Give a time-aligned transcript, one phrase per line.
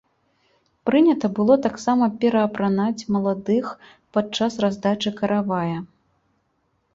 [0.89, 3.65] Прынята было таксама пераапранаць маладых
[4.17, 5.77] падчас раздачы каравая.